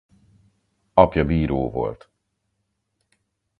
[0.93, 2.09] Apja bíró volt.